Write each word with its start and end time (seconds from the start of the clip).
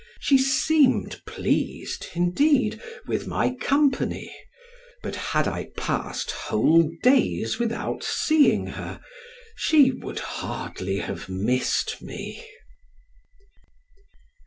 She 0.19 0.39
seemed 0.39 1.21
pleased, 1.27 2.07
indeed, 2.15 2.81
with 3.05 3.27
my 3.27 3.53
company, 3.53 4.35
but 5.03 5.15
had 5.15 5.47
I 5.47 5.65
passed 5.77 6.31
whole 6.31 6.89
days 7.03 7.59
without 7.59 8.03
seeing 8.03 8.65
her 8.65 8.99
she 9.55 9.91
would 9.91 10.17
hardly 10.41 10.97
have 10.97 11.29
missed 11.29 12.01
me. 12.01 12.43